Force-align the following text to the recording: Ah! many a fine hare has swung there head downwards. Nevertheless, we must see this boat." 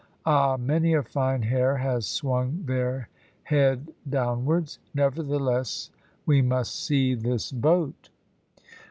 Ah! 0.25 0.57
many 0.57 0.95
a 0.95 1.03
fine 1.03 1.43
hare 1.43 1.77
has 1.77 2.07
swung 2.07 2.63
there 2.65 3.07
head 3.43 3.93
downwards. 4.09 4.79
Nevertheless, 4.95 5.91
we 6.25 6.41
must 6.41 6.83
see 6.83 7.13
this 7.13 7.51
boat." 7.51 8.09